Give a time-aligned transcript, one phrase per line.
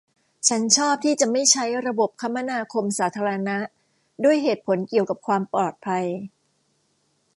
[0.47, 3.57] ฉันชอบที่จะไม่ใช้ระบบคมนาคมสาธารณะ
[4.23, 6.05] ด้วยเหตุผลเกี่ยวกับความปลอดภัย